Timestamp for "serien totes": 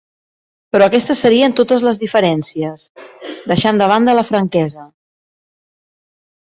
1.25-1.83